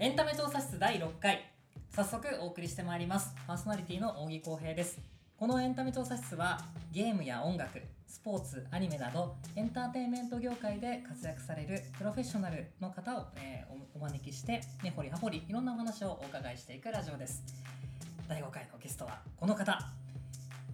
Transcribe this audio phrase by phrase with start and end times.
[0.00, 1.50] エンタメ調査室第6回。
[1.90, 3.34] 早速お送りしてまいります。
[3.48, 5.00] パーソナリティの扇浩平です。
[5.36, 6.60] このエンタメ調査室は
[6.92, 17.42] ゲームや音楽スポーツアニメなどエンターテインメント業界で活躍されるプロフェッショナルの方を、えーお招きして根掘り葉掘りいろんなお話をお伺いしていくラジオです。
[18.28, 19.76] 第5回のゲストはこの方。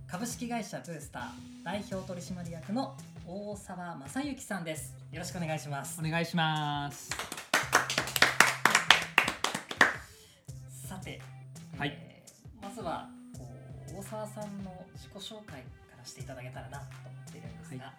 [0.06, 1.24] 株式会社ブースター
[1.64, 2.94] 代表取締役の
[3.26, 4.94] 大沢正幸さんです。
[5.10, 5.98] よろしくお願いします。
[5.98, 7.33] お願いします。
[11.78, 13.46] はいえーまずはこ
[13.94, 17.92] う大沢さんの自己紹介からしていただけたらなと思っているんですが、は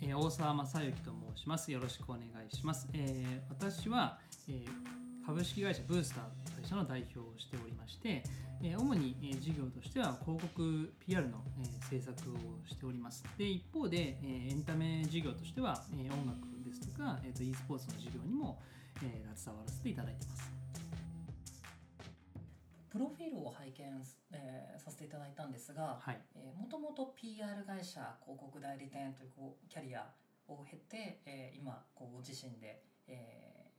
[0.00, 1.72] えー大沢正幸と申します。
[1.72, 2.88] よろしくお願いします。
[2.92, 4.18] えー私は、
[4.48, 4.66] えー
[5.26, 8.22] 株式会社ブースターという会社の代表をしておりまして、
[8.62, 12.34] えー主に、えー事業としては広告 PR の、えー制作を
[12.68, 13.24] しております。
[13.36, 18.62] で一方で、えーエンタメ事業としては、えー音楽ですとか、えーと e スポーツの事業にも、
[19.02, 20.50] えー携わらせていただいてます。
[22.96, 24.02] プロフィールを拝見、
[24.32, 26.18] えーさせていただいたんですが、はい。
[26.34, 30.06] えーもともと PR 会社広告代理店というこうキャリア
[30.48, 33.70] を経て、えー今こうご自身で、え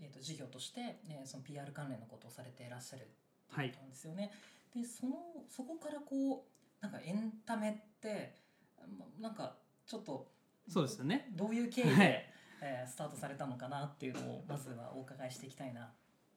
[0.00, 4.30] ーえーと事業として、えーその PR 関連のことをされていらっしゃるっていうことなんですよね。
[4.72, 5.16] でその
[5.48, 8.34] そこからこうなんかエンタメって
[8.96, 10.30] まなんかちょっと
[10.68, 11.28] そうですよね。
[11.32, 12.26] どういう経緯で、はい
[12.62, 15.90] えースタートされたのかなっていうのをまずはお伺いしていきたいな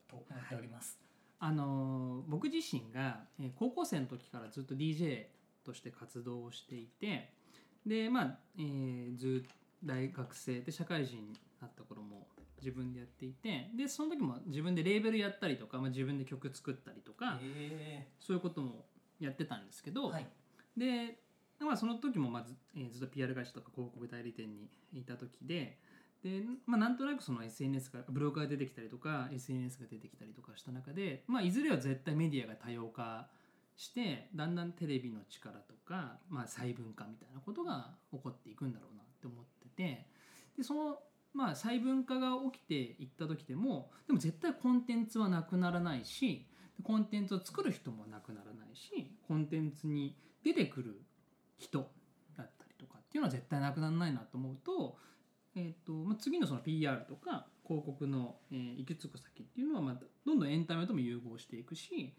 [0.07, 0.97] と思っております。
[1.45, 5.25] あのー僕自身が、えー高校生の時からずっと DJ
[5.66, 7.33] として活動をしていて
[7.85, 9.44] でまあ、えーず
[9.83, 12.27] 大学生で社会人になった頃も
[12.61, 18.85] 自分でやっていてでその時も自分でレーベルやったりとか、まあ、自分で曲作ったりとか、えそういうことも
[19.19, 20.28] やってたんですけど、はい。
[20.78, 21.19] で、
[21.59, 25.78] まあ、その時もまず、えーずっと PR 会社とか広告代理店にいた時で
[26.23, 33.27] で、まあ、なんとなくその SNS がブログが出てきたりとか SNS が出てきたりとかした中で、まあ、いずれは絶対メディアが多様化
[33.75, 40.07] してだんだんテレビの力とか、まあ、細分化みたいなことが起こっていくんだろうなって思ってて
[40.57, 41.00] でその、
[41.34, 46.45] まあ、細分化が起きていった時でもでも絶対コンテンツはなくならないし
[46.84, 51.01] コンテンツを作る人もなくならないしコンテンツに出てくる
[51.57, 51.90] 人
[52.38, 54.97] だったりとかっていうのは絶対なくならないなと思うと,、
[55.56, 62.14] えーとまあ、次のその PR とか広告の、えー行き着く先っていうのは、まあ、どんどんエンタメとも融合していくし、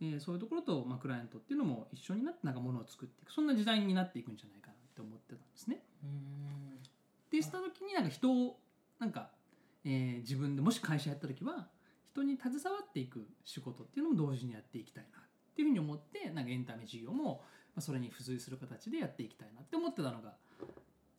[0.00, 5.82] えーそういうところと、まあ、クライアントっていうのも一緒になってなんかものを作っていくそんな時代になっていくんじゃないかなって思ってたんですね。
[7.30, 8.58] でした時になんか人を
[8.98, 9.30] なんか、
[9.84, 11.68] えー自分でもし会社やった時は
[12.12, 15.22] 人に携わっていく仕事っていうのも同時にやっていきたいなっ
[15.54, 17.42] ていうふうに思ってなんかエンタメ事業も
[17.74, 20.34] まあそれに付随する形でやっていきたいなって思ってたのが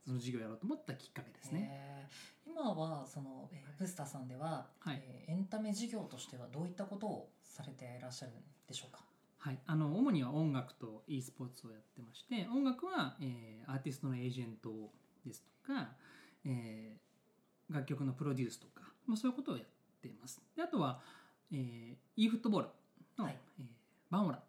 [0.10, 1.70] その事業をやろうと思ったきっかけですね。
[1.72, 2.52] えー。
[2.52, 5.04] 今はその、えーブスターさんでは、はい。
[5.06, 8.36] えーエンタメ事業としてはどういったことをされていらっしゃるん
[8.68, 9.04] でしょうか？
[9.38, 14.72] はい、あの主には音楽と e スポーツをやってまして音楽は、えーアーティストのエージェント
[15.24, 15.92] ですとか、
[16.44, 19.66] えー楽曲のプロデュースとか、まあ、そういうことをやっ
[20.02, 20.42] ています。
[20.56, 21.02] であとは、
[21.52, 22.68] えー、e フットボール
[23.20, 23.38] の、はい。
[23.60, 23.66] えー
[24.10, 24.42] バンオラ。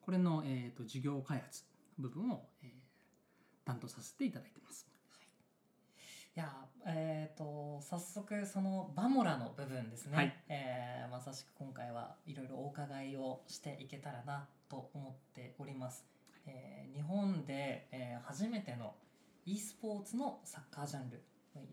[0.00, 1.64] これの、えー、と事業開発
[1.98, 2.70] 部分を、えー
[3.62, 4.88] 担当させていただいてます
[6.36, 6.48] いや
[6.86, 10.34] えー、と早速そのバモラの部分ですね、はい。
[10.48, 16.04] えーまさしく今回はいろいろお伺いをしていけたらなと思っております、
[16.46, 18.94] えー日本で、えー初めての
[19.44, 21.20] e スポーツのサッカージャンル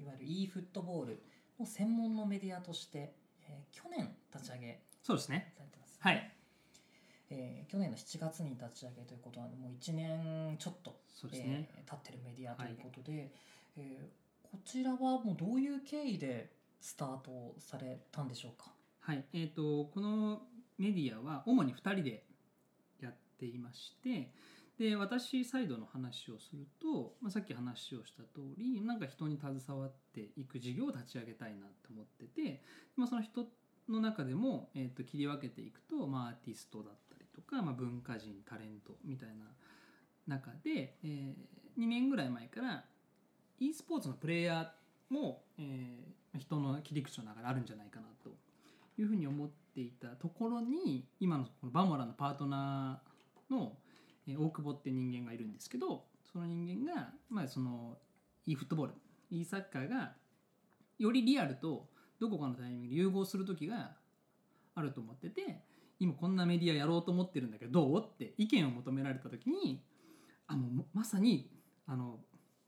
[0.02, 1.24] いわゆる e フットボール
[1.60, 3.14] の専門のメディアとして、
[3.48, 5.54] えー去年立ち上げそうですね。
[5.56, 6.32] されてます、はい。
[7.30, 11.00] えー去年の7月に立ち上げということなのでもう1年ちょっと
[11.32, 13.32] ね、えー経ってるメディアということで、
[13.78, 18.72] えーこちらはもうどういう経緯でスタートされたんでしょうか？
[19.00, 20.42] はい、えー、とこの
[20.78, 22.24] メディアは主に2人で
[23.02, 24.32] やっていまして
[24.78, 32.62] で私サイドの話をすると、まあ、さっき話をした通りなんか人に携わっていく事業を立ち上げたいなと思ってて、
[32.96, 33.46] まあ、その人
[33.90, 39.46] の中でも、えー、と切り分けていくと、まあ、アーティストだったりとか、まあ、文化人タレントみたいな
[40.28, 41.34] 中で、え
[41.80, 42.84] 2年ぐらい前から
[43.60, 48.30] e スポーツのプレイヤーも、えー人の切り口の中であるんじゃないかなと
[49.00, 53.74] いうふうに思っていたところに今のこのバモラのパートナーの、
[54.28, 57.98] えー大久保って人間がいるんですけどその人間が、まあ、その
[58.46, 58.94] e フットボール
[59.32, 60.14] e サッカーが
[61.00, 61.88] よりリアルと
[62.20, 63.92] どこかのタイミングで融合する時が
[64.76, 65.62] あると思ってて
[66.00, 69.82] 今こんなメディアやろうと思ってるんだけどどうって意見を求められた時に
[70.48, 71.50] あもうまさに
[71.88, 72.20] あの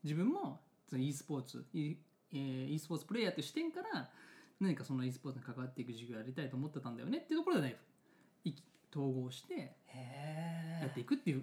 [0.02, 0.60] 自分も
[0.98, 1.96] e スポーツ e,
[2.32, 4.08] え e スポーツプレイヤーという視点から
[4.60, 7.76] 何かその e スポーツに関わっていく授業やりたいと思ってたんだよねっていうところでね
[8.44, 8.62] 意気
[8.94, 9.76] 統合して
[10.80, 11.42] やっていくっていう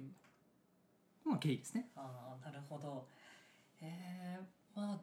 [1.26, 1.90] のが経緯ですね。
[1.96, 3.06] ああなるほど
[3.82, 5.00] えー、まあ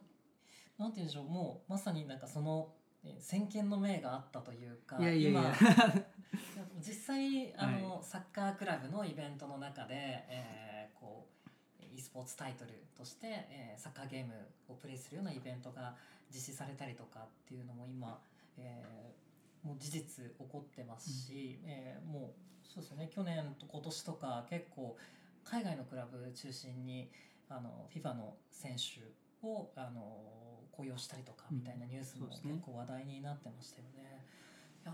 [0.77, 2.73] なんて言うんでしょうもうまさになんかその
[3.19, 5.53] 先見の明があったというか今
[6.79, 11.34] 実際あの、サッカークラブのイベントの中で、えーこう
[11.95, 14.33] e スポーツタイトルとして、えーサッカーゲーム
[14.69, 15.95] をプレイするようなイベントが
[16.33, 18.19] 実施されたりとかっていうのも今、
[18.57, 23.09] えーもう事実起こってますし、えーもうそうですよね。
[23.13, 24.95] 去年と今年とか結構
[25.43, 27.09] 海外のクラブ中心に
[27.49, 29.01] あの FIFA の選手
[29.47, 30.01] をあの
[30.71, 34.25] 雇用したりとかみたいなニュースも結構話題になってましたよね。
[34.83, 34.93] いや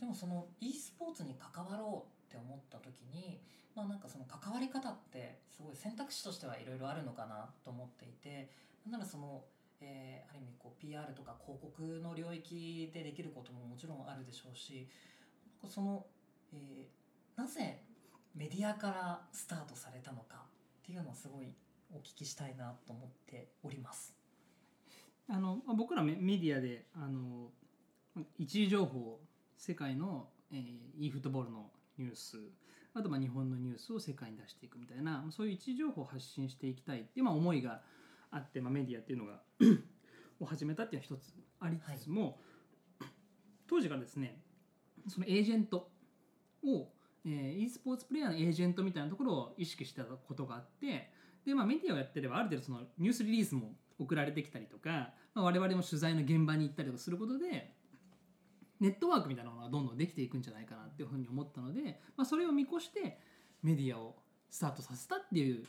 [0.00, 3.40] でもその e スポーツに関わろうって思った時に
[3.76, 8.50] まあなんかその関わり方ってすごい選択肢としてはいろいろあるのかなと思っていて
[8.84, 9.44] なんならその、
[9.80, 14.88] えーある意味こう PR とか広告の領域でできることももちろんあるでしょうし
[15.68, 16.04] その、
[16.52, 17.04] えー
[17.36, 17.80] なぜ
[18.36, 20.36] メディアからスタートされたのか
[20.82, 21.46] っていうのをすごい
[21.92, 24.14] お聞きしたいなと思っております。
[25.28, 27.50] あの僕らメメディアであの
[28.38, 29.18] 一時情報
[29.56, 32.38] 世界の、えー、e フットボールのニュース
[32.94, 37.80] あとまあ日本のニュースを世界に出していくみたいなまあそういう一時情報を発信していきたいっていうまあ思いが
[38.30, 39.40] あって、まあ、メディアっていうのが
[40.40, 42.40] を始めたっていうのは一つありつつも、
[43.68, 44.40] 当時からですね
[45.08, 45.88] そのエージェント
[46.64, 46.88] を、
[47.24, 51.10] えー、e スポーツプレイヤーのエージェントみたいなところを意識してたことがあって
[51.46, 57.74] で、まあ、メディアをやってればある程度そのニュースリリースも送られてきたりとか、まあ、我々も取材の現場に行ったりとかすることで
[58.84, 63.18] ネットワークみたいなものがどんどんできていくんじゃないかなっていうふうに思ったので、まあ、それを見越して
[63.62, 64.14] メディアを
[64.50, 65.64] スタートさせたっていう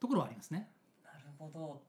[0.00, 0.70] ところはありますね。
[1.04, 1.82] なるほど。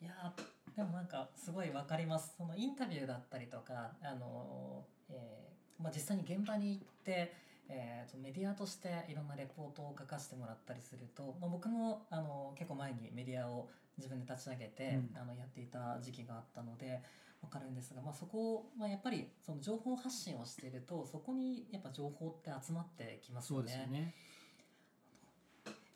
[0.00, 2.32] いやーでもなんかすごいわかります。
[2.38, 7.34] そのインタビューだったりとかあのー、えーまあ、実際に現場に行って、
[7.68, 13.68] えーとメディアとしていろんなレポートを書かせてもらったりすると、まあ、僕もあの結構前にメディアを
[13.98, 15.20] 自分で立ち上げて、うん。
[15.20, 17.02] あのやっていた時期があったので
[17.42, 23.64] わかるんですが、まあ、そこを、まあ、やっぱりその情報発信をしているとそこにやっぱ情報って集まってきますそよね。
[23.64, 24.14] うですよね。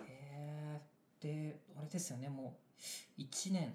[0.08, 1.22] へー。
[1.22, 2.28] であれですよね。
[2.28, 2.56] も
[3.18, 3.74] う1年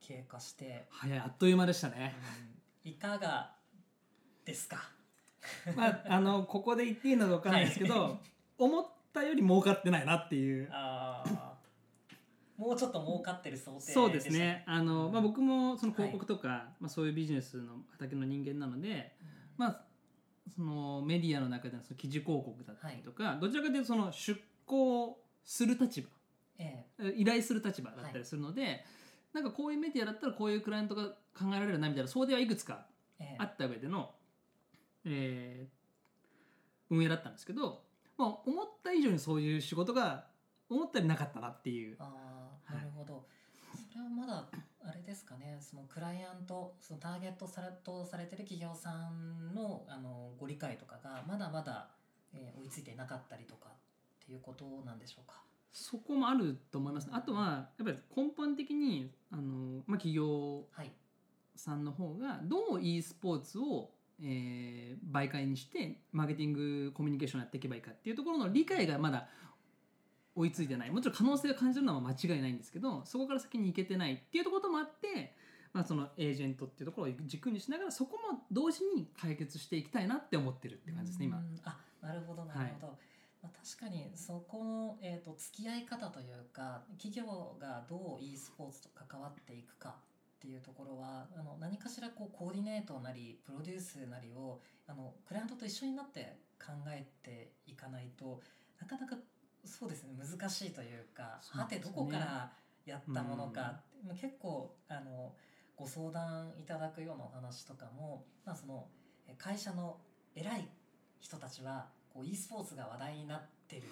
[0.00, 1.18] 経過して、早い。
[1.18, 2.14] あっという間でしたね。
[2.84, 2.90] うん。
[2.92, 3.52] いかが
[4.44, 4.90] ですか？
[5.76, 8.18] まあ、あのここで言っていいのか分からないですけど、はい。
[8.58, 10.68] 思ったより儲かってないなっていう。
[10.72, 11.47] あー
[12.58, 14.64] もうちょっと儲かってる想定そうですね。
[14.66, 19.14] あの、まあ、僕もその広告とか、まあ、そういうビジネスの畑の人間なので、
[19.56, 19.80] まあ、
[20.54, 26.08] そのメディアの中でのその記事広告だったりとか、どちらかというとその出向する立場。
[26.60, 26.84] え
[27.16, 28.84] 依頼する立場だったりするので、
[29.32, 31.04] なんかこういうメディアだったらこういうクライアントが
[31.38, 32.86] 考えられるなみたいな想定はいくつか
[33.20, 33.26] ええ。
[33.34, 34.10] えあった上での、
[35.04, 35.78] えー
[36.90, 37.82] 運営だったんですけど、
[38.16, 40.24] まあ、思った以上にそういう仕事が
[40.68, 42.27] 思ったよりなかったなっていうああ
[42.74, 43.26] なるほど、
[43.92, 44.46] それはまだ
[44.84, 45.58] あれですかね。
[45.60, 51.88] そのクライアントそのターゲットされとされてる企業さんのあのご理解とかがまだまだ、
[52.32, 53.72] えー追いついていなかったりとかっ
[54.26, 55.40] ていうことなんでしょうか？
[55.72, 60.90] そこもあると思いますあとはやっぱり根本的にあの、まあ、企業はい。
[61.54, 63.90] さんの方がどう e スポーツを、
[64.22, 69.28] えー媒介にしてマーケティングコミュニケーションやっていけばいいかっていうところの理解がまだ
[70.38, 70.90] 追いついてない。
[70.90, 75.34] もちろん可能性を感じるのは間違いないんですけどそこから先に行けてないっていうこともあって、
[75.72, 81.38] まあ、そのエージェントっていうところを軸にしながらそこも同時に解決していきたいなって思ってるって感じですね今。
[81.38, 81.40] う。
[81.40, 81.60] ん。
[81.64, 82.98] あなるほどなるほど、
[83.42, 89.96] まあ、確かにそこの、えー、と付き合い方というか企業がどう e スポーツと関わっていくか
[90.36, 98.40] っていうところはあの何かしらこうコーディネートなりプロデュースなりをあのクライアントと一緒になって考えていかないと
[98.80, 99.16] なかなか
[99.64, 102.52] そうですね難しいというかはてどこから
[102.86, 105.34] やったものか、まあ結構あの
[105.76, 108.86] ご相談いただくようなお話とかも、まあ、その
[109.28, 109.98] え会社の
[110.34, 110.68] 偉い
[111.20, 113.82] 人たちはこう e スポーツが話題になってる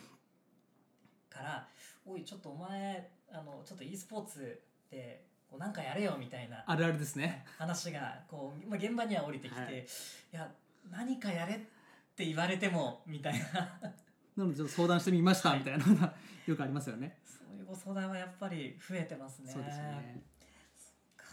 [1.28, 1.68] から
[2.04, 7.44] 「おいちょっとお前あのちょっと e スポーツでこうなんかやれよ」みたいなあるあるですね。
[7.58, 9.78] 話がこう、まあ、現場には降りてきて「はい。
[9.80, 9.86] い、
[10.32, 10.50] や
[10.90, 11.58] 何かやれ」っ
[12.16, 13.78] て言われてもみたいな
[14.36, 16.14] なのでちょっと相談してみましたはいみたいなのが
[16.46, 17.18] よくありますよね。
[17.24, 19.50] そういうご相談はやっぱり増えてますね。
[19.52, 20.22] そうですよね。
[21.16, 21.24] か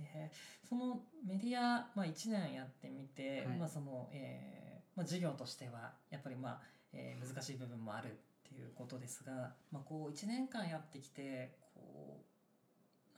[0.00, 6.60] えーそのメディア、まあ、1年やってみて、はいまあそのえーまあ、事業としてはやっぱり、まあ
[6.92, 8.10] えー難しい部分もあるっ
[8.48, 12.20] ていうことですが、まあ、こう1年間やってきてこ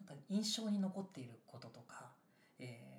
[0.03, 2.11] うなんか印象に残っていることとか、
[2.59, 2.97] えー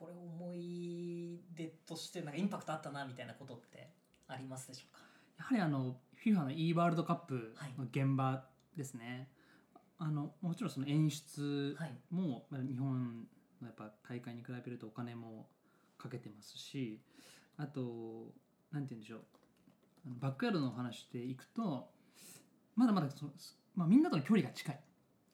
[0.00, 3.88] これ思い出としてなんかインパクトあったなみたいなことって？
[4.28, 5.02] ありますでしょうか？
[5.38, 8.44] やはりあの FIFA の e ワールドカップの現場
[8.76, 9.28] ですね、
[9.98, 11.94] あのもちろんその演出はい。
[12.10, 13.26] も、まあ日本
[13.60, 15.48] のやっぱ大会に比べるとお金も
[15.98, 17.00] かけてますし
[17.56, 18.32] あと
[18.72, 19.20] なんて言うんでしょう。
[20.20, 21.88] バックヤードのお話でいくと
[22.74, 23.32] まだまだその、
[23.74, 24.80] まあ、みんなとの距離が近い。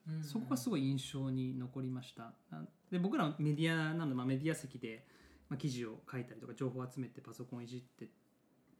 [0.08, 2.32] うんそこがすごい印象に残りました。
[2.50, 5.04] あで僕らはメディアなので、まあ、メディア席で、
[5.48, 8.08] まあ、記事を書いたりとか情報を集めてパソコンをいじって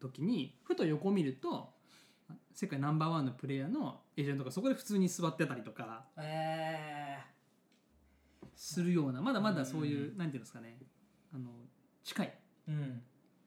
[0.03, 1.71] 時にふと横を見ると
[2.55, 7.19] 世界ナンバーワンのプレイヤーのエージェントがそこで普通に座ってたりとかえ
[8.55, 10.79] するようなまだまだそういう、うなんていうんですかね
[11.35, 11.51] あの
[12.05, 12.33] 近い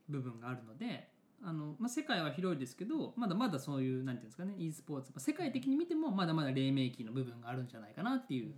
[0.10, 1.10] 部分があるので
[1.44, 8.54] あの、まあ、世界は広いですけどまだまだそういうなんていうんですかね e スポーツ、まあ、世界的に見てもまだまだ黎明期の部分があるんじゃないかなっていう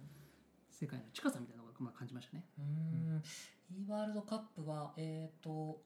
[0.70, 2.44] 世界の近さみたいなのがまあ感じましたね。
[2.58, 3.24] うーん。
[3.72, 5.82] E ワールドカップはえっ、と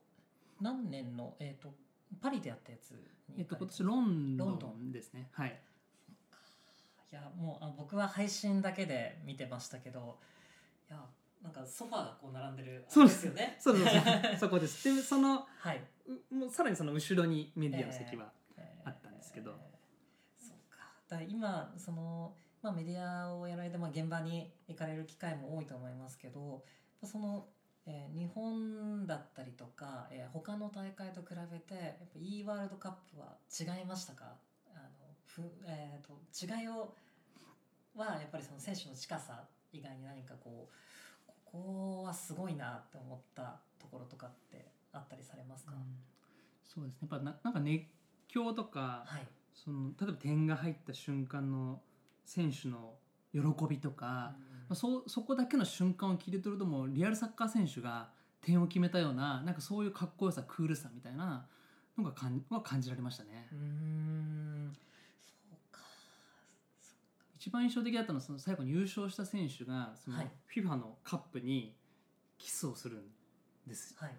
[0.59, 1.73] 何年のえっ、と
[2.19, 2.97] パリでやったやつに
[3.37, 5.29] えっと、今年ロンドロンですね。
[5.31, 5.59] はい。
[7.11, 10.17] いやもうあ僕は配信だけで見てましたけど
[10.89, 10.97] いや
[11.43, 13.85] なんかソファーがこう並んでるそうですよねそうそう
[14.39, 14.95] そこです。
[14.95, 15.81] で、その、はい
[16.31, 18.31] うもうさらにその後ろにメディアの席は。
[18.35, 18.41] えー
[18.83, 19.51] あったんですけど
[20.37, 26.63] そうかだ今その、まあ、メディアをやられて、まあ、現場に行かれる機会も多いと思いますけど
[27.03, 27.45] その、
[27.85, 34.25] えー日本だったりとか、えー他の大会と比べてやっぱ e ワールドカップは違いましたか？
[34.73, 34.87] あの
[35.25, 36.19] ふ、えー、と
[36.61, 36.93] 違いを
[37.95, 45.73] はやっぱりその選手の近さ以外に何かこうここはすごいなって思ったところとかってあったりされますか、
[46.63, 47.07] そうですね。
[47.11, 47.83] やっぱななんか熱
[48.27, 49.27] 狂とか、はい。
[49.53, 51.81] その例えば点が入った瞬間の
[52.25, 52.95] 選手の
[53.33, 54.33] 喜びとか、
[54.71, 58.07] まあ、そそこだけの瞬間を切り取るともうリアルサッカー選手が
[58.39, 61.45] 点を決めたようななんかそういうかっこよさクールさみたいな
[61.97, 63.49] のがかんは感じられましたね。
[63.51, 64.73] うーん。
[65.19, 65.81] そうか。
[67.35, 70.31] 一番印象的だったのはその最後に優勝した選手がそのはい。
[70.55, 71.75] FIFA のカップに
[72.37, 73.93] キスをするんです。
[73.99, 74.15] はい。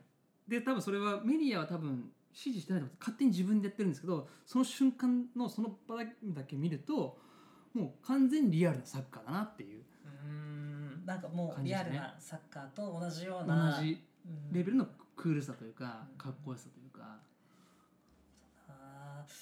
[0.47, 6.05] で多分それはメディアは多分指示してないと勝手に自分でやってるんですけどその瞬間のその場だ
[6.47, 7.17] け見ると
[7.73, 9.85] もう完全にリアルなサッカーだなっていう
[11.05, 14.53] なんかもうリアルなサッカーと同じよう同なじうん。
[14.53, 16.19] レベルのクールさというかうん。
[16.19, 17.19] かっこよさというか。
[18.69, 19.33] あー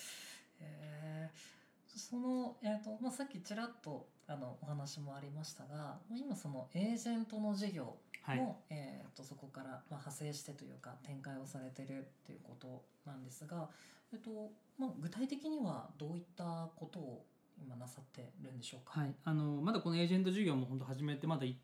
[0.60, 1.98] えー。
[1.98, 8.56] その、えーとまあ、さっきちらっとあのお話もありましたがまあ今そのエージェントの事業も、はい。
[8.70, 13.68] えー、とそこから、まあ、派生してというか展開をされてるっていうことなんですが、
[14.12, 14.30] えっと
[14.78, 17.24] まあ、具体的にはどういったことを
[17.62, 19.14] 今なさってるんでしょうか、はい。
[19.24, 21.54] あのまだこのエージェント事業も本当始めてまだ 1,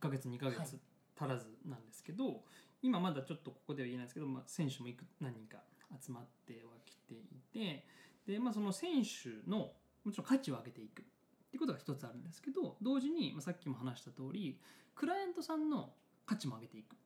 [0.00, 0.54] ヶ月2ヶはい。
[0.56, 0.78] 月
[1.18, 2.42] 足らずなんですけど、
[2.82, 5.58] 今まだちょっとここでは言えないですけど、まあ、選手もいく何人か
[6.00, 7.84] 集まってはきていて
[8.26, 9.72] で、まあ、その選手の
[10.04, 11.04] もちろん価値を上げていくっ
[11.50, 14.58] ていうことが一つあるんですけど同時に、まあ、さっきも話した通り
[14.94, 15.90] クライアントさんの
[16.26, 16.96] 価値も上げていく。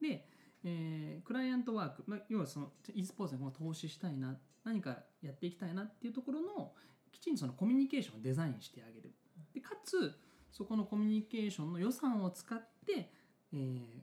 [0.00, 0.26] で、
[0.64, 9.14] えークライアントワーク、まあ、要はその e スポーツに投資したいな何かやっていきたいなっていうところのきちんとそのコミュニケーションをデザインしてあげる。
[9.54, 10.18] でかつ
[10.50, 13.10] そこのコミュニケーションの予算を使って、
[13.52, 14.02] えー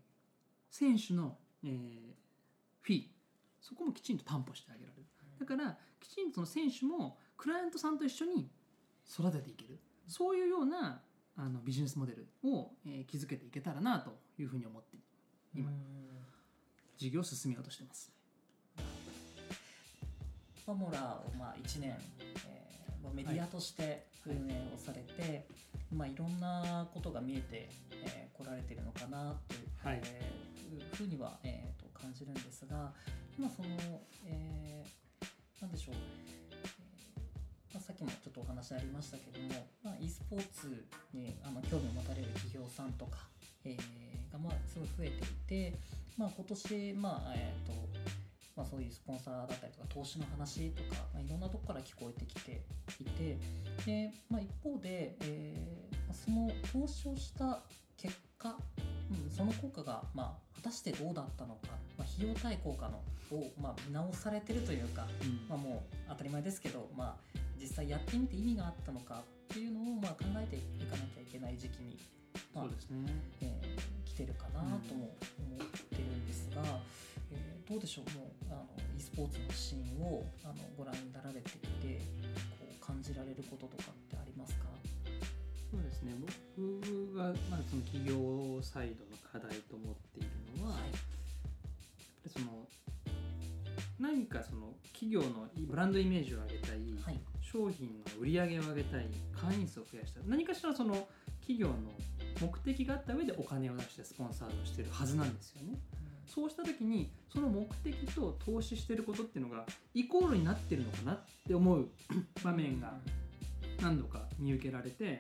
[0.72, 2.14] 選手の、えー
[2.82, 3.04] フィー
[3.60, 5.06] そこもきちんと担保してあげられる。
[5.40, 8.50] だからきちんとその選手もクライアントさんと一緒に
[9.10, 9.80] 育てていける。
[10.08, 11.02] そういうような
[11.36, 14.98] あのビジネスモデルを、えー築けていけたらなというふうに思って
[15.54, 15.70] 今
[16.98, 18.12] 事業を進めようとしてます。
[20.66, 22.59] ファモラをまあ1年、えー
[23.04, 25.46] まあメディアとして運営をされて、
[25.92, 30.02] いまあ、いろんなことが見えてこ、えー来られてるのかなという,、はい。
[30.06, 32.94] えーふうには、えーと感じるんですが
[33.38, 33.70] 今その、
[34.26, 43.28] えーなんでしょう、えーまあ、さっきもちょっとお話ありましたけども、まあ、e スポーツにあの興味を持たれる企業さんとか、
[43.66, 45.78] えーがまあすごい増えていて、
[46.18, 47.74] まあ、今年、まあえーと
[48.60, 52.62] まあ、そういうスポンサーだったりとか投資の話とか、まあ、いろんなとこから聞こえてきて
[53.00, 53.38] いて
[53.86, 57.60] で、まあ、一方で、えーまあその投資をした
[57.96, 58.58] 結果、
[59.12, 62.98] うん、その効果が、まあ、果たしてどうだったのか、まあ、費用対効果の
[63.32, 65.06] を、まあ、見直されてるというか、
[65.48, 69.22] まあ、もう当たり前ですけど、まあ、実際やってみて意味があったのか
[69.54, 72.00] っていうのを、まあ、考えていかなきゃいけない時期に、
[72.56, 73.14] まあそうですね。
[73.42, 77.19] えー来てるかなとも思ってるんですが、えー
[77.70, 78.10] どうでしょう？
[78.18, 78.66] もうあの
[78.98, 81.44] e スポーツのシーンをあのご覧になられてい
[81.86, 82.02] て
[82.60, 84.66] こう感じられることとかってありますか？
[85.70, 86.14] そうですね。
[86.58, 90.98] 僕がまあその企業サイドの課題と思っているのは、はいやっぱ
[92.26, 92.68] りその
[94.00, 101.08] 何かその企業のブランドイメージを上げたい、はい商品の売り上げを上げたい会員数を増やしたい何かしらその
[101.42, 101.74] 企業の
[102.40, 105.80] 目的があった上でお金を出してスポンサードしてるはずなんですよね。
[106.30, 111.90] そうした時にその目的と投資してることっていうのがイコールになってるのかなって思う
[112.44, 112.94] 場面が
[113.82, 115.20] 何度か見受けられて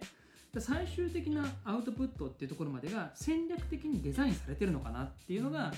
[0.54, 5.72] で最終的なアウトプットっていうところまでが戦略的にデザインされてるのかなっていうのが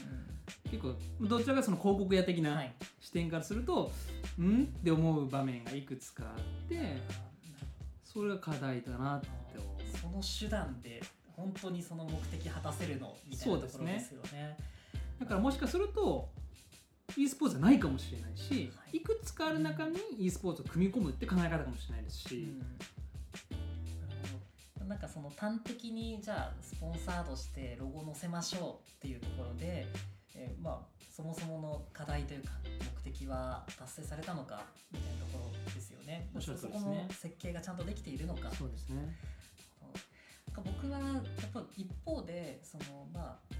[0.69, 3.91] 結構どちらかその広告屋的ない視点からすると、
[4.39, 4.63] うん？
[4.63, 6.97] って思う場面がいくつかあって
[8.03, 9.97] それが課題だなって思う。
[9.97, 11.01] その手段で
[11.35, 14.57] 本当にその目的果たせるのみたいなところですよね。
[15.21, 16.29] だからもしかすると
[17.15, 22.65] e スポーツじゃないかもしれないし、はいい、くつかある中に e スポーツを組み込むって考え方かもしれないですし、うん
[24.87, 29.87] なんかその端的にじゃあスポンサードしてロゴ載せましょうっていうところで、
[30.35, 32.49] えーまあそもそもの課題というか
[33.05, 36.29] 目的は達成されたのかみたいなところですよね。
[36.35, 38.51] おっしゃる通そこの設計がちゃんとできているのか。
[38.51, 39.15] そうですね。
[40.57, 43.55] 僕はやっぱ一方でそのまあ、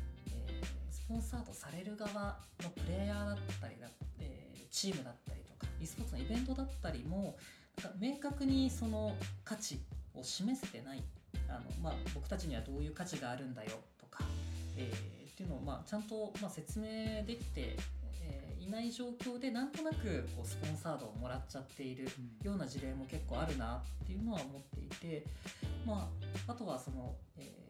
[1.12, 3.88] えースポンサードされる側のプレイヤーだったりだ、
[4.20, 7.36] えーチームだったりとか e スポーツのイベントだったりも
[7.84, 9.14] なんか明確にその
[9.44, 9.82] 価値
[10.16, 11.04] を示せてない
[11.50, 14.24] あの、まあ、僕たちにはどういう価値があるんだよとか、
[14.78, 16.86] えーっていうのをまあちゃんとまあ説明
[17.26, 17.76] できて、
[18.24, 22.08] えーいない状況でなんとなくこうスポンサードをもらっちゃっている
[22.44, 25.26] ような事例も結構あるなっていうのは思っていて、
[25.86, 26.08] ま
[26.48, 27.61] あ、あとはその、えー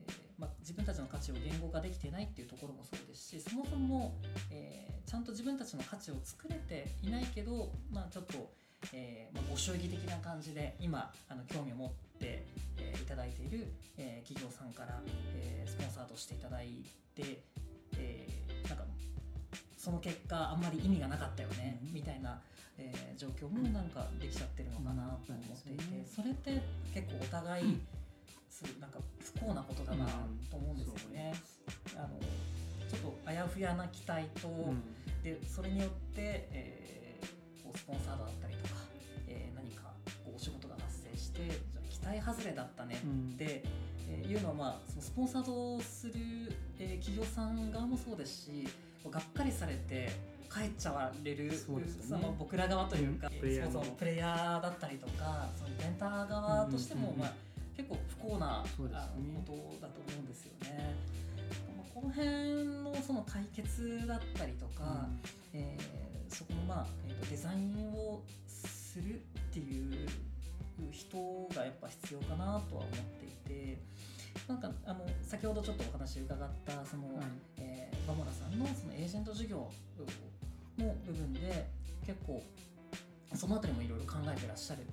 [0.41, 4.15] まあ、自分たちの価値を言語化できてないっていうところもそうですしそもそも、
[4.50, 8.50] えーちゃんと自分たちの価値を作れていないけど、まあ、ちょっと、
[8.93, 12.45] えーまあ、ご祝儀的な感じで今あの興味を持って、
[12.77, 13.67] えーいただいている、
[13.98, 15.01] えー企業さんから、
[15.36, 17.41] えースポンサードしていただいて、
[17.98, 18.86] えーなんか
[19.77, 21.93] その結果あんまり意味がなかったよね、うん。
[21.93, 22.39] みたいな、
[22.77, 26.06] えー状況もなんかできちゃってるのかなと思っていて、うん。
[26.06, 26.62] それって
[26.93, 27.80] 結構お互い
[28.67, 30.06] すなんか不幸なことだな
[30.50, 31.34] と思うんですよね。
[31.95, 32.10] あの
[32.89, 34.82] ちょっとあやふやな期待と、うん。
[35.24, 38.76] でそれによって、えーこうスポンサードだったりとか、
[39.28, 39.84] えー何か
[40.26, 41.47] こうお仕事が発生して
[41.89, 43.32] 期待外れだったねうん。
[43.34, 43.63] って、
[44.10, 46.13] えーいうのは、まあ、そのスポンサードする、
[46.80, 48.67] えー企業さん側もそうですし
[49.10, 50.12] がっかりされて
[50.54, 51.56] 帰っちゃわれるね。
[51.56, 53.71] その僕ら側というか、うん。
[53.71, 57.19] そうそうプレイヤーだったりとかそのイベンター側としても、うんうんうん。
[57.21, 57.34] まあ、
[57.75, 60.95] 結構不幸な、ことだと思うんですよね。
[61.77, 65.07] まあこの辺のその解決だったりとか、
[65.53, 69.17] えーそこの、まあえーとデザインをするっ
[69.53, 70.07] ていう
[70.91, 73.77] 人がやっぱ必要かなとは思っていて
[74.47, 77.25] なんかあの先ほどちょっとお話伺ったその、はい。
[77.57, 79.69] えー、バモラさんのそのエージェント事業
[80.77, 81.67] の部分で
[82.05, 82.41] 結構
[83.36, 84.84] そのあたりもいろいろ考えてらっしゃるっ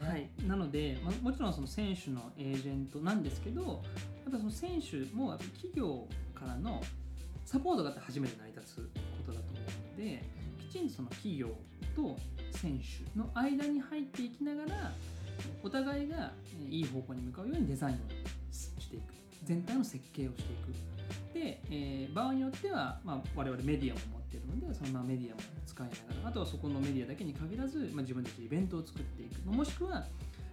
[0.00, 0.08] ね。
[0.08, 6.82] はい、なので、ま、もちろんその選手のエージェントなんですけどやっぱその選手も企業からの
[7.44, 8.82] サポートがあって初めて成り立つこ
[9.26, 10.22] とだと思うので
[10.70, 11.48] きちんとその企業
[11.96, 12.16] と
[12.52, 14.92] 選手の間に入っていきながら
[15.62, 16.32] お互いが
[16.68, 17.98] いい方向に向かうようにデザインを
[18.52, 19.20] していく。
[19.44, 20.74] 全体の設計をしていく、
[21.34, 29.48] えー場合によっては、まあ、我々メディアも持っているのでそんなメディアも使いながらあとはそこのメディアだけに限らず、まあ、自分たちでイベントを作っていく。
[29.50, 30.04] もしくは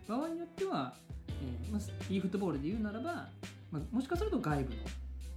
[0.08, 0.94] 場合によっては、
[1.30, 3.28] えーまあ、e フットボールで言うならば、
[3.72, 4.82] まあ、もしかすると外部の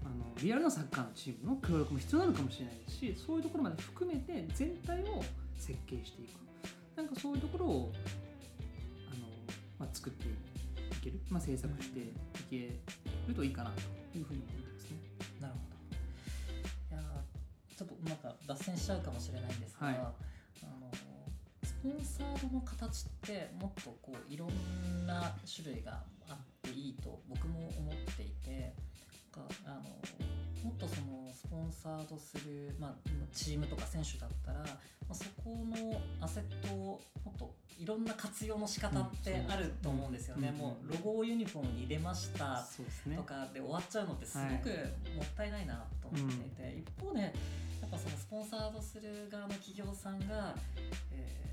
[0.03, 5.23] あのリアルなサッカーのチームの協力も必要なのかもしれないですしそういうところまで含めて全体を
[5.57, 6.41] 設計していく。
[6.97, 7.93] なんかそういうところを
[9.11, 9.27] あの、
[9.79, 10.31] まあ、作ってい
[11.03, 12.05] ける、まあ、制作してい
[12.51, 12.57] け
[13.29, 14.70] るといいかなというふうに思ってます
[18.05, 19.97] なんか脱線しちゃうかもしれないんですが、はい。
[19.97, 19.99] あ
[20.81, 20.91] の
[21.63, 28.75] スポンサードの形ってもっとこういろんな種類があっていいと僕も思っていて、
[29.33, 29.81] かあの
[30.63, 32.95] もっとそのスポンサードする、まあ、
[33.33, 34.67] チームとか選手だったら、ま
[35.11, 40.49] あ、そこのアセットをもっといろんな活用の仕方ってあると思うんですよね。
[40.49, 42.63] うんもうロゴをユニフォームに入れました。
[43.17, 44.69] とかで終わっちゃうのってすごく
[45.17, 47.33] もったいないなと思っていて、一方で
[47.81, 50.55] やっぱそのスポンサードする側の企業さんが、
[51.13, 51.51] えー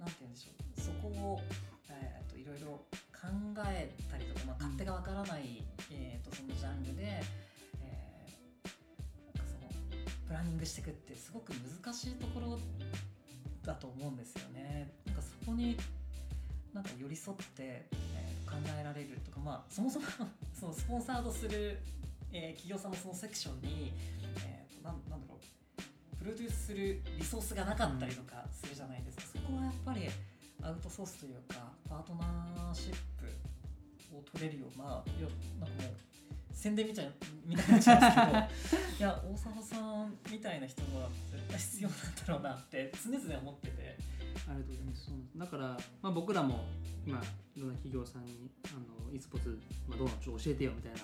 [0.00, 1.40] なんて言うんでしょうそこを、
[1.88, 2.66] えー、といろいろ
[3.12, 3.28] 考
[3.68, 5.62] えたりとか、まあ、勝手がわからない、
[5.92, 7.22] えー、とそのジャンルで、
[7.80, 8.68] えー
[9.38, 9.70] なんかその
[10.26, 12.58] プランニングしていくってすごく難しいところ
[13.64, 14.90] だと思うんですよね。
[15.06, 15.76] なんかそこに
[16.74, 20.04] なんか寄り添って、えー考えられるとか、まあ、そもそも
[20.52, 21.78] そのスポンサードする、
[22.32, 23.92] えー企業さんのそのセクションに、
[24.44, 26.16] えーとなんなんだろう。
[26.18, 30.08] プロデュースするリソースがなかったりとかするじゃないですか、そこはやっぱり
[30.62, 33.26] アウトソースというかパートナーシップ
[34.16, 35.94] を取れるような、いやなんかもう
[36.52, 37.10] 宣伝みたい
[37.44, 38.82] みたいになっちゃうんですけど。
[38.98, 44.12] いや大沢さんみたいな人が絶対必要なんだろうなって常々思ってて。
[44.48, 45.10] ありがとうございます。
[45.36, 46.64] だから、まあ、僕らも
[47.06, 47.20] 今
[47.54, 51.00] いろんな企業さんにあの e スポーツ、まあ、どうなのちょっと教えてよみたいな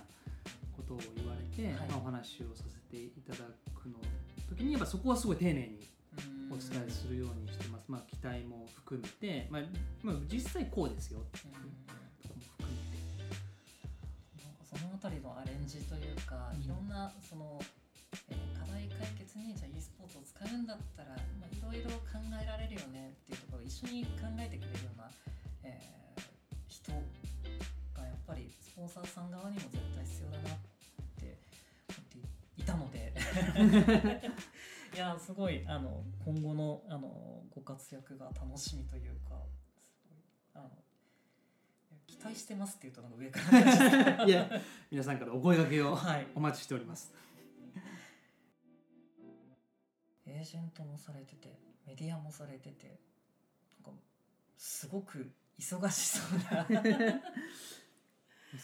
[0.89, 1.89] ことを言われて、はい。
[1.89, 4.01] まあ、お話をさせていただくの
[4.49, 5.85] 時にやっぱそこはすごい丁寧に
[6.51, 9.63] お伝えするようにしてます、まあ、期待も含めて、まあ
[10.03, 11.21] まあ、実際こうですよ。
[11.33, 11.55] とかも
[12.57, 13.29] 含めて。
[14.65, 17.61] そのあたりのアレンジというか、うんいろんなその、
[18.31, 25.11] えー課題解決にじゃあ e スポーツを使うんだったら、まあ、いろいろ考えられるよねっていうところを一緒に考えてくれるような、
[25.65, 25.99] えー
[26.69, 26.93] 人
[27.97, 30.59] がやっぱりスポンサーさん側にも絶対必要だなっ
[32.69, 33.15] たので。
[34.95, 39.39] いやすごいあの今後のあのご活躍が楽しみというか
[40.55, 40.71] あの
[42.07, 43.41] 期待してますって言うとなんか上か
[44.19, 44.25] ら。
[44.25, 44.51] いや
[44.91, 46.27] 皆さんからお声掛けをはい。
[46.35, 47.13] お待ちしております。
[50.27, 53.01] エージェントもされててメディアもされてて
[53.85, 54.01] なんか
[54.57, 56.67] すごく忙しそうな。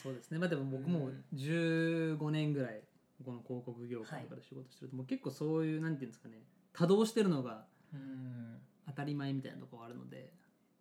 [0.03, 0.39] そうですね。
[0.39, 1.25] まあでも僕もうん。
[1.35, 2.83] 15年ぐらい
[3.23, 8.59] この広告業界とかで仕事してると、もう結構そういうなんていうんですかね多動してるのがうん。
[8.87, 10.33] 当たり前みたいなところあるので。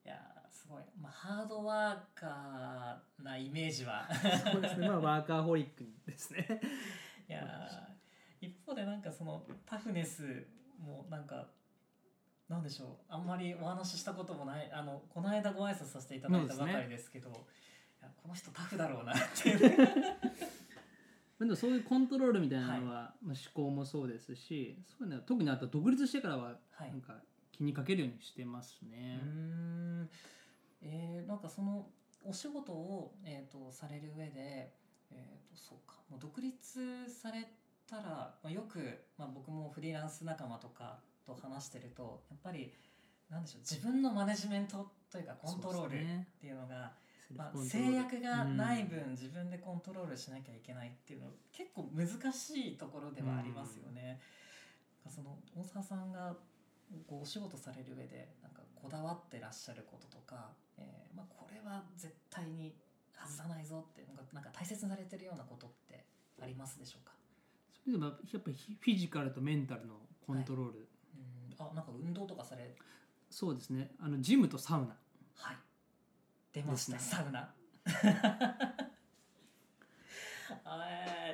[0.05, 4.07] いやーすごい、まあ、ハードワーカーなイメージは。
[4.51, 4.89] そうですね。
[4.89, 6.45] まあワーカーホリックですね。
[7.29, 10.45] いやー一方でなんかそのタフネス
[10.77, 11.47] もなんか
[12.49, 12.89] なんでしょう。
[13.07, 14.69] あんまりお話ししたこともない。
[14.73, 17.33] あのこの間ご挨拶させていただいたばかりですけどい
[18.01, 19.77] やこの人タフだろうなっていう
[21.39, 26.91] でもそういうコントロールみたいなのは、まあ、思考もそうですしそういうのは特にあと独立してからははい。
[26.91, 27.15] なんか
[27.51, 29.27] 気にかけるようにしてますうねー。
[29.27, 30.09] ん。
[30.81, 31.87] えーなんかその
[32.25, 34.71] お仕事を、えー、とされる上で、
[35.11, 35.95] えー、とそうか。
[36.09, 37.45] もう独立され
[37.89, 38.03] たら、
[38.41, 38.79] まあ、よく、
[39.17, 42.71] まあ、僕もフリーランス仲間とかと話してるとやっぱり
[43.29, 46.91] なんでしょう自分のマネジメントというかコントロールっていうのが、
[47.31, 48.19] まあ、セルフコントロール。
[48.19, 48.87] 制約がないうん。
[48.89, 54.19] 分、自分でコントロールしなきゃいけないっていうの結構難しいところではありますよね。
[55.05, 56.35] なんかその大沢さんが
[57.07, 62.75] こうお仕事される上でなんかこだわってらっしゃることとか、えーまあ、これは絶対に
[63.13, 66.03] 外さないぞっていうのがなんか大切にされてるようなことって
[66.41, 67.13] ありますでしょうか？
[67.83, 71.65] それでもやっぱりフィジカルとメンタルのコントロール、うん。
[71.65, 72.75] あなんか運動とかされ
[73.29, 73.91] そうですね。
[73.99, 74.87] あのジムとサウナ。
[74.87, 74.97] はい
[76.53, 77.53] 出ました、でサウナ。
[80.65, 80.77] あ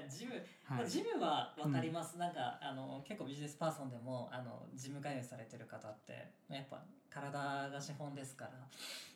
[0.05, 0.33] ージム。
[0.69, 8.51] まあはいジムは分かります、なんかあの結構ビジネスパーソンでもあのジム通いされてる方ってやっぱ体が資本ですから、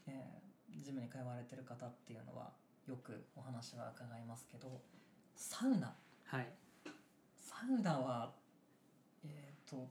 [0.08, 0.44] えー
[0.82, 2.52] ジムに通われてる方っていうのは
[2.88, 4.82] よくお話は伺いますけど
[5.36, 5.94] サウナ。
[6.26, 6.48] はい。
[7.38, 8.34] サウナは
[9.24, 9.88] えっ、と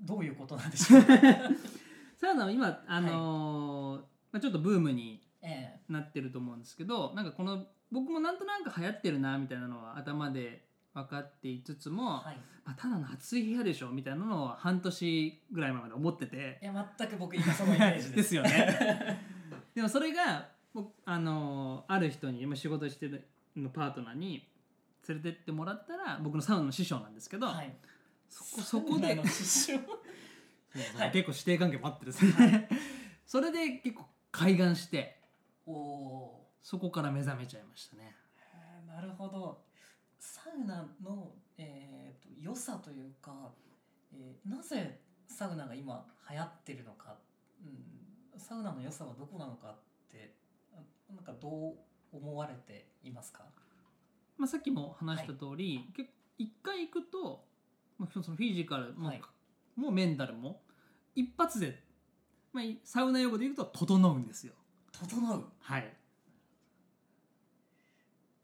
[0.00, 1.12] どういうことなんでしょうか
[2.16, 12.36] サウナは今あのーまあ、ちょっとブームにえなってると思うんですけどなんかこの僕もなんとなく流行ってるなみたいなのは頭で分かっていつつーも、はい。
[12.64, 16.58] まあ、ただの暑い部屋でしょみたいなのを半年ぐらい前まで思ってて。
[16.62, 18.14] いや全く僕今そのイメージです。
[18.16, 19.20] ですよね。
[19.74, 24.48] でもそれが僕あのある人に今仕事してるのパートナーに
[25.08, 27.72] 連れてってもらったら僕のサウナの師匠なんですけど、はい。
[28.28, 29.74] そこそこでの師匠。
[30.98, 32.68] はい結構師弟関係もあってですね。
[33.26, 35.16] それで結構開眼して。
[35.64, 38.16] おおそこから目覚めちゃいましたね。
[38.88, 39.62] なるほど。
[40.18, 43.52] サウナの、えー、と良さというか、
[44.12, 47.16] えーなぜサウナが今流行ってるのか、
[47.62, 49.74] うん、サウナの良さはどこなのかっ
[50.10, 50.34] て
[50.72, 50.80] あ
[51.14, 51.74] なんかどう
[52.12, 53.44] 思われていますか？
[54.36, 57.44] まあ、さっきも話した通り、結構一回行くと、
[57.98, 59.22] まあ、そのフィジカルも,、はい。
[59.76, 60.60] もうメンタルも
[61.14, 61.80] 一発で、
[62.54, 64.54] まあ、サウナ用語で言うと整うんですよ。
[64.92, 65.44] 整う？
[65.58, 65.92] はい。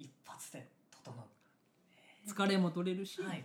[0.00, 1.26] 一発で整
[2.26, 3.44] 疲れも取れるし、うはい。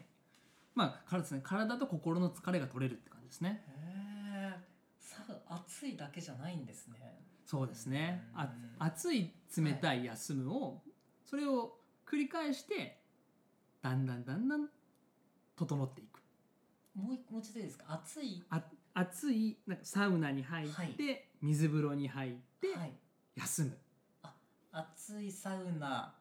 [0.73, 3.63] まあ体ですね体と心の疲れが取れるって感じですね。
[3.69, 4.59] へえ
[4.99, 7.21] さ暑いだけじゃないんですね。
[7.45, 8.27] そうですね。
[8.33, 8.75] あうん。
[8.79, 10.81] 暑い冷たい休むを、
[11.25, 12.99] それを繰り返して
[13.83, 14.67] だんだんだんだん
[15.55, 16.23] 整っていく。
[16.95, 17.85] もう一もう一度いいですか？
[17.89, 18.63] 暑いあ
[18.97, 20.95] 暑いなんかサウナに入って、はい。
[21.41, 22.31] 水風呂に入っ
[22.61, 22.93] てはい。
[23.35, 23.77] 休む、
[24.71, 26.15] 暑いサウナ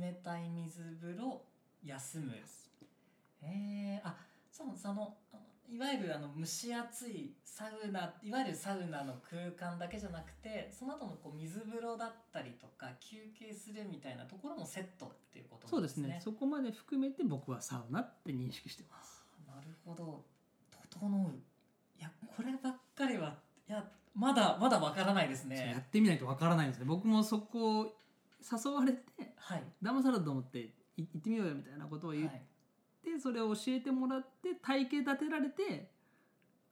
[0.00, 1.42] 冷たい水風呂
[1.84, 2.32] 休む。
[3.42, 4.16] えー、あ
[4.50, 15.98] そうそのあのいわゆるあの蒸し暑いサウナいわゆるサウナの空間だけじゃなくてその後のこう水風呂だったりとか休憩するみたいなところもセットっていうことそうです。
[15.98, 16.20] ね。
[16.24, 19.26] そこまで含めて僕はサウナって認識してます。
[19.46, 20.24] なるほど。
[20.88, 21.53] 整う
[21.98, 23.36] いやこればっかりは
[23.68, 26.84] いやまだまだわからないですそうやねってみないとわからないんですね。
[26.86, 27.96] 僕もそこを
[28.40, 29.00] 誘われて
[29.36, 29.62] はい。
[29.82, 32.42] 騙されたと思ってい行ってみようよみたいなことを言っはい。
[33.02, 35.90] て、それを教えてもらって体系立てられて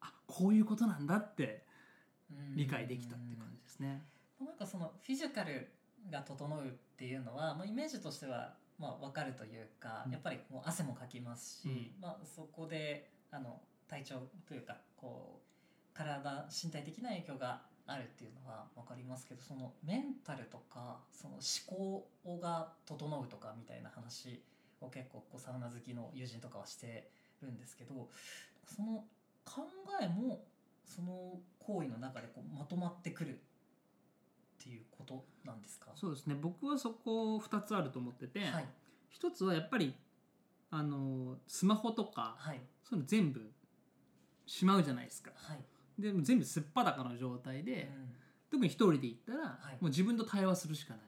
[0.01, 1.65] あこういうことなんだって
[2.31, 2.57] うん。
[2.57, 4.03] 理解できたっていう感じですね。
[4.41, 5.69] なんかそのフィジカル
[6.11, 10.13] が整うっていうのは、まあ、イメージとしてはまあ分かるというか、うん。
[10.13, 12.01] やっぱりもう汗もかきますし、うん。
[12.01, 13.61] まあ、そこであの
[13.93, 14.15] 体調
[14.49, 15.43] というかこ
[15.95, 24.43] う体身体的な影響があるっていうのは分かりますけどそのメンタルとかその思考が整うとかみたいな話
[24.81, 27.11] を結構こうサウナ好きの友人とかはして
[27.43, 28.09] るんですけど
[28.67, 29.05] その
[29.45, 29.63] 考
[30.01, 30.45] えも
[30.87, 33.35] その行為の中でこうまとまってくるっ
[34.65, 35.91] ていうことなんですか？
[35.97, 36.37] そうですね。
[36.41, 38.67] 僕はそこ2つあると思ってて、はい。
[39.11, 39.93] 一つはやっぱり
[40.71, 42.61] あのスマホとかはい。
[42.85, 43.53] そういうの全部
[44.47, 45.31] しまうじゃないですか。
[45.35, 48.09] はい、でも全部すっぱだかの状態で、うん。
[48.51, 49.73] 特に一人で行ったら、はい。
[49.81, 51.03] もう自分と対話するしかない。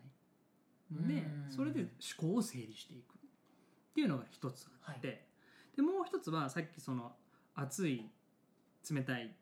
[0.94, 1.51] のでうん。
[1.51, 1.88] それで思
[2.33, 3.14] 考を整理していく。
[3.14, 3.16] っ
[3.94, 5.25] ていうのが一つあって、
[5.77, 7.12] でもう一つはさっきその
[7.55, 8.11] 熱い
[8.90, 9.35] 冷たいって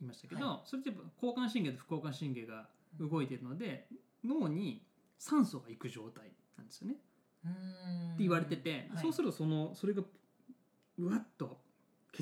[0.00, 3.86] 言いましたけど、はそれって交感神経と副交感神経が動いているので、
[4.24, 4.82] 脳に
[5.18, 6.96] 酸素がいく状態なんですよね。
[7.44, 7.50] うん。
[8.14, 9.02] って言われてて、はい。
[9.02, 10.02] そうするとそのそれが
[10.98, 11.60] うわっと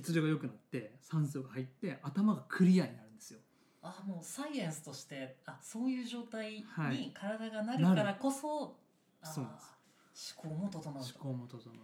[0.01, 3.41] 血流が良くなって酸素が入って頭がクリアになるんですよ。
[3.83, 6.97] あもうサイエンスとしてあそういう状態はい。
[6.97, 8.77] に体がなるからこそ、
[9.23, 10.37] あーそうです。
[10.43, 10.91] 思考も整うと。
[10.91, 11.75] 思考も整う。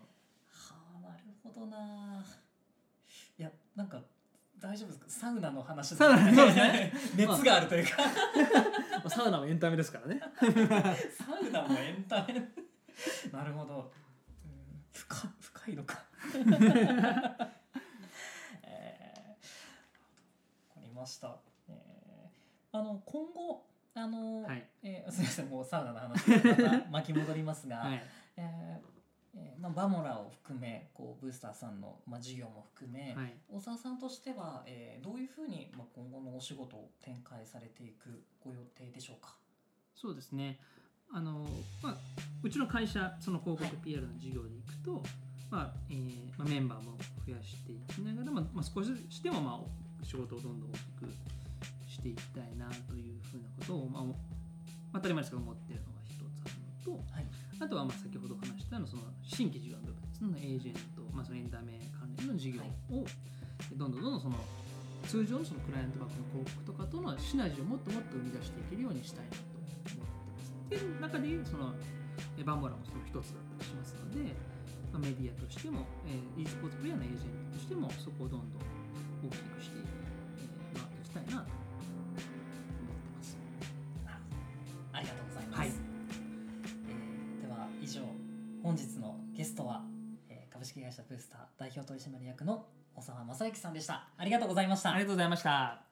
[0.50, 2.24] はあなるほどな。
[3.38, 4.00] いやなんか
[4.61, 5.07] 大丈夫ですか？
[5.09, 6.92] サウナの話サウナそうですね。
[7.16, 7.96] 熱があるというか。
[9.11, 10.20] サウナはエンタメですからね。
[10.38, 10.46] サ
[11.40, 12.48] ウナもエンタメ。
[13.33, 13.92] なるほど、
[14.44, 16.05] うん、深深いのか
[18.62, 19.38] えー、
[20.70, 21.36] わかりました、
[21.68, 23.62] えー、あの今後
[23.96, 24.66] あの、はい。
[24.82, 28.02] えーすみませんもうサウナの話にまた巻き戻りますが、はい。
[28.36, 28.94] えー
[29.36, 33.34] えーまあ、バモラを含めこうブースターさんの、まあ、事業も含め、はい。
[33.52, 39.36] 大沢さんとしては、えーどういうふうに、まあ、今後のお仕事を展開されていくご予定でしょうか？
[39.94, 40.58] そうですね。
[41.12, 41.46] あの
[41.82, 41.96] まあ
[42.42, 45.02] うちの会社その広告はい PR の事業でいくと、
[45.50, 54.14] まあえーまあメンバーも増やしていきながら、まあまあ、少ししてもまあ仕事をどんどん大きくしていきたいなというふうなことをまあお
[54.94, 57.26] 当たり前ですけど思っているのが一つあるのと、はい。
[57.58, 63.06] あとはまあ先ほど話したようなその新規事業の部分ですねエージェント、まあ、そのエンタメ関連の事業を
[63.74, 64.36] どんどんどんどんその
[65.06, 70.52] 通常のそのクライアントバックの広告とかとのシナジーをもっともっと生み出していけるようにしたいなと思ってます。
[70.70, 71.74] で中でいうその
[72.38, 74.34] えバンボラもその一つだったりしますので、
[74.92, 78.62] まあ、メディアとしても、えー、e スポーツプレイヤーのエージェントとしてもそこをどんどん
[79.26, 79.73] 大きくして
[88.64, 89.83] 本日のゲストは、
[90.31, 94.09] えー株式会社ブースター代表取締役の小沢正幸さんでした。
[94.16, 94.92] ありがとうございました。
[94.92, 95.83] ありがとうございました。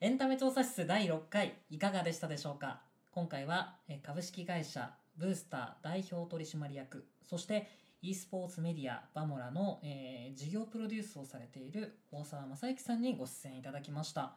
[0.00, 2.80] エンタメ調査室第6回いかがでしたでしょうか？
[3.12, 7.68] 今回はえー株式会社ブースター代表取締役そして
[8.02, 14.34] e スポーツメディアバモラの、えー事業プロデュースをされている大沢正幸さんにご出演いただきました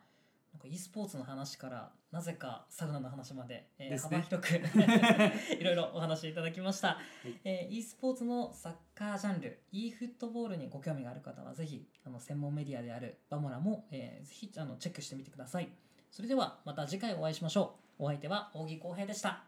[0.53, 3.97] なんか e スポーツの話からなぜかサウナの話まで、えーね。
[3.97, 4.55] 幅広く
[5.59, 6.97] いろいろお話しいただきました、
[7.43, 15.69] えー e スポーツのサッカージャンル e フットボールにご興味がある方はぜひあの専門メディアであるバモラも、えーぜひあのチェックしてみてください。
[16.09, 18.03] それではまた次回お会いしましょう。
[18.03, 19.43] お相手は扇浩平でした